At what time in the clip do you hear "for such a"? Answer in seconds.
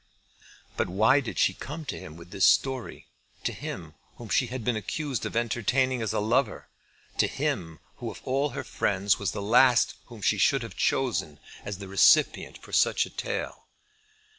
12.57-13.11